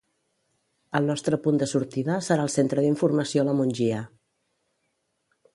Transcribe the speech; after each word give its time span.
El 0.99 1.05
nostre 1.09 1.39
punt 1.43 1.59
de 1.63 1.67
sortida 1.75 2.17
serà 2.29 2.47
el 2.47 2.51
centre 2.55 2.87
d'informació 2.87 3.47
La 3.51 3.57
Mongia 3.61 4.03